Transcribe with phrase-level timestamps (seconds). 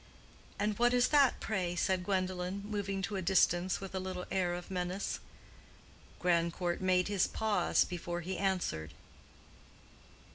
[0.57, 4.55] "And what is that, pray?" said Gwendolen, moving to a distance with a little air
[4.55, 5.19] of menace.
[6.17, 8.95] Grandcourt made his pause before he answered.